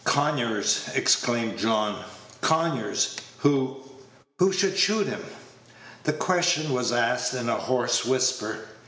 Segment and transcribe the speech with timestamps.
[0.03, 2.03] "Conyers!" exclaimed John.
[2.41, 3.17] "Conyers!
[3.37, 3.83] who
[4.39, 5.23] who should shoot him?"
[6.05, 8.67] The question was asked in a hoarse whisper.